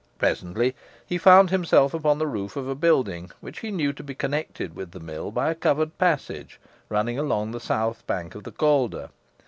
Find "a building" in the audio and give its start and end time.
2.67-3.29